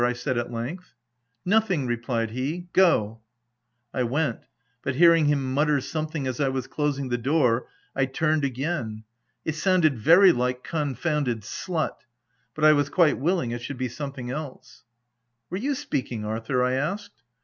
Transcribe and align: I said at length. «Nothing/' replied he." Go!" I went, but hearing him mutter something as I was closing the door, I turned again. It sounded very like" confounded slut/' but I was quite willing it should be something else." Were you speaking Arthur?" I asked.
I 0.03 0.13
said 0.13 0.35
at 0.35 0.51
length. 0.51 0.95
«Nothing/' 1.45 1.85
replied 1.87 2.31
he." 2.31 2.69
Go!" 2.73 3.19
I 3.93 4.01
went, 4.01 4.39
but 4.81 4.95
hearing 4.95 5.25
him 5.25 5.53
mutter 5.53 5.79
something 5.79 6.25
as 6.25 6.39
I 6.39 6.49
was 6.49 6.65
closing 6.65 7.09
the 7.09 7.19
door, 7.19 7.67
I 7.95 8.05
turned 8.07 8.43
again. 8.43 9.03
It 9.45 9.53
sounded 9.53 9.99
very 9.99 10.31
like" 10.31 10.63
confounded 10.63 11.41
slut/' 11.41 12.01
but 12.55 12.65
I 12.65 12.73
was 12.73 12.89
quite 12.89 13.19
willing 13.19 13.51
it 13.51 13.61
should 13.61 13.77
be 13.77 13.89
something 13.89 14.31
else." 14.31 14.85
Were 15.51 15.57
you 15.57 15.75
speaking 15.75 16.25
Arthur?" 16.25 16.63
I 16.63 16.73
asked. 16.73 17.21